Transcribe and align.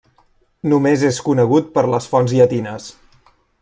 Només 0.71 1.03
és 1.11 1.21
conegut 1.29 1.71
per 1.77 1.87
les 1.93 2.11
fonts 2.15 2.37
llatines. 2.41 2.93